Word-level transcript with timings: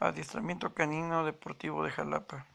Adiestramiento 0.00 0.74
Canino 0.74 1.24
Deportivo 1.24 1.84
de 1.84 1.90
Jalapa. 1.90 2.46